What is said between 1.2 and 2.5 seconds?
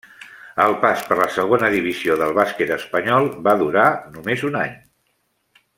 segona divisió del